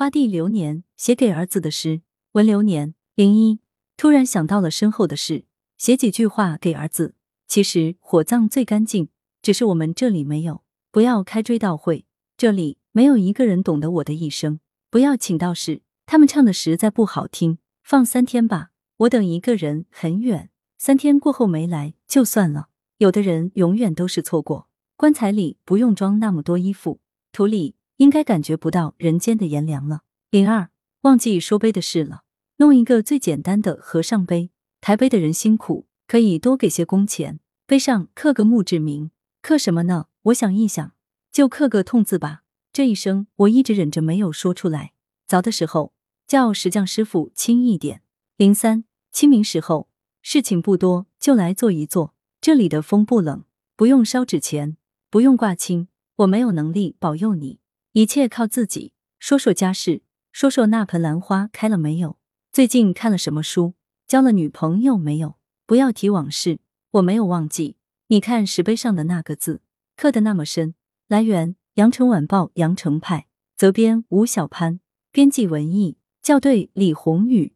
[0.00, 2.00] 花地流年写给儿子的诗，
[2.32, 3.60] 文流年零一。
[3.98, 5.44] 突然想到了身后的事，
[5.76, 7.14] 写几句话给儿子。
[7.46, 9.10] 其实火葬最干净，
[9.42, 10.62] 只是我们这里没有。
[10.90, 12.06] 不要开追悼会，
[12.38, 14.60] 这里没有一个人懂得我的一生。
[14.88, 17.58] 不要请道士，他们唱的实在不好听。
[17.82, 18.70] 放三天吧，
[19.00, 20.48] 我等一个人很远。
[20.78, 22.68] 三天过后没来就算了。
[22.96, 24.66] 有的人永远都是错过。
[24.96, 27.00] 棺材里不用装那么多衣服，
[27.32, 30.00] 土里应该感觉不到人间的炎凉了。
[30.30, 30.70] 零二，
[31.02, 32.22] 忘记说碑的事了，
[32.56, 34.50] 弄一个最简单的和尚碑。
[34.80, 37.40] 抬碑的人辛苦，可以多给些工钱。
[37.66, 39.10] 碑上刻个墓志铭，
[39.42, 40.06] 刻什么呢？
[40.22, 40.94] 我想一想，
[41.30, 42.40] 就刻个痛字吧。
[42.72, 44.92] 这一生我一直忍着没有说出来。
[45.28, 45.92] 凿的时候
[46.26, 48.00] 叫石匠师傅轻一点。
[48.38, 49.90] 零三，清明时候
[50.22, 52.14] 事情不多，就来做一做。
[52.40, 53.44] 这里的风不冷，
[53.76, 54.78] 不用烧纸钱。
[55.10, 57.58] 不用挂青，我没有能力保佑你，
[57.92, 58.92] 一切靠自己。
[59.18, 62.16] 说说家事，说说那盆兰花开了没有？
[62.52, 63.74] 最近看了什么书？
[64.06, 65.36] 交了女朋友没有？
[65.66, 66.60] 不要提往事，
[66.92, 67.76] 我没有忘记。
[68.06, 69.60] 你看石碑上的那个字，
[69.96, 70.74] 刻的那么深。
[71.08, 74.80] 来源：羊城晚报羊城派，责编：吴小潘，
[75.10, 77.54] 编辑：文艺，校对：李红宇。